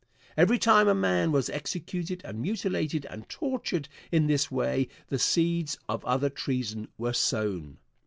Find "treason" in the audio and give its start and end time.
6.31-6.87